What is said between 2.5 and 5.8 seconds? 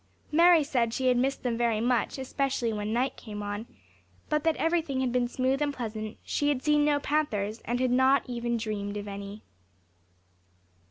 when night came on, but that everything had been smooth and